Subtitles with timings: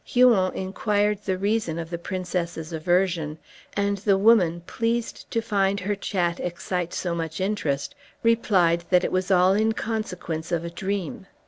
[0.03, 3.37] Huon inquired the reason of the princess's aversion;
[3.77, 7.93] and the woman pleased to find her chat excite so much interest,
[8.23, 11.27] replied that it was all in consequence of a dream.